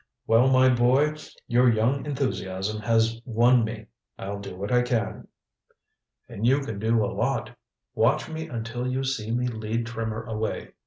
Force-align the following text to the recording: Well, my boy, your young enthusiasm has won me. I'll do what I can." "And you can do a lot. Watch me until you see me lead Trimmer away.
Well, 0.25 0.47
my 0.49 0.67
boy, 0.67 1.13
your 1.45 1.69
young 1.71 2.07
enthusiasm 2.07 2.81
has 2.81 3.21
won 3.23 3.63
me. 3.63 3.85
I'll 4.17 4.39
do 4.39 4.55
what 4.55 4.71
I 4.71 4.81
can." 4.81 5.27
"And 6.27 6.43
you 6.43 6.61
can 6.61 6.79
do 6.79 7.05
a 7.05 7.05
lot. 7.13 7.55
Watch 7.93 8.27
me 8.27 8.47
until 8.47 8.87
you 8.87 9.03
see 9.03 9.29
me 9.29 9.45
lead 9.47 9.85
Trimmer 9.85 10.23
away. 10.23 10.71